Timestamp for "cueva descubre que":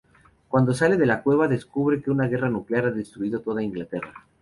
1.21-2.09